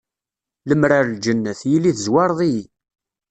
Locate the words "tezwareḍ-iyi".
1.97-2.63